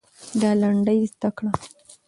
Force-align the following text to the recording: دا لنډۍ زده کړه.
دا 0.41 0.51
لنډۍ 0.61 0.99
زده 1.13 1.29
کړه. 1.37 1.51